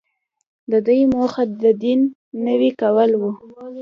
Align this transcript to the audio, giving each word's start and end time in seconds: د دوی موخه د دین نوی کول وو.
د 0.71 0.73
دوی 0.85 1.01
موخه 1.13 1.43
د 1.63 1.65
دین 1.83 1.99
نوی 2.45 2.71
کول 2.81 3.11
وو. 3.21 3.31